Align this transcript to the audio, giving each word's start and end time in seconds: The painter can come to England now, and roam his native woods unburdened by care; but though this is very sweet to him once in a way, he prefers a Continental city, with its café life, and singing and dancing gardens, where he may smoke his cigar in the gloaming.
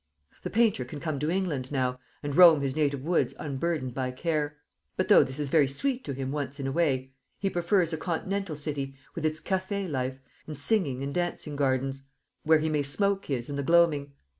The 0.41 0.49
painter 0.49 0.83
can 0.83 0.99
come 0.99 1.19
to 1.19 1.29
England 1.29 1.71
now, 1.71 1.99
and 2.23 2.35
roam 2.35 2.61
his 2.61 2.75
native 2.75 3.03
woods 3.03 3.35
unburdened 3.37 3.93
by 3.93 4.09
care; 4.09 4.57
but 4.97 5.09
though 5.09 5.23
this 5.23 5.37
is 5.39 5.49
very 5.49 5.67
sweet 5.67 6.03
to 6.05 6.13
him 6.15 6.31
once 6.31 6.59
in 6.59 6.65
a 6.65 6.71
way, 6.71 7.13
he 7.37 7.51
prefers 7.51 7.93
a 7.93 7.97
Continental 7.97 8.55
city, 8.55 8.95
with 9.13 9.25
its 9.25 9.39
café 9.39 9.87
life, 9.87 10.17
and 10.47 10.57
singing 10.57 11.03
and 11.03 11.13
dancing 11.13 11.55
gardens, 11.55 12.01
where 12.41 12.57
he 12.57 12.67
may 12.67 12.81
smoke 12.81 13.25
his 13.25 13.45
cigar 13.45 13.53
in 13.53 13.57
the 13.57 13.61
gloaming. 13.63 14.13